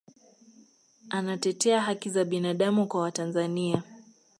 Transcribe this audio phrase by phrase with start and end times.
[1.09, 3.83] anatetea haki za binadamu kwa watanzania